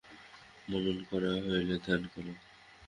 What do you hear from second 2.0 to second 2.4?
কর।